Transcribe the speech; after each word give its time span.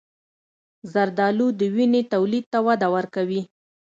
زردآلو 0.93 1.47
د 1.59 1.61
وینې 1.75 2.01
تولید 2.13 2.45
ته 2.51 2.59
وده 2.67 2.87
ورکوي. 2.95 3.41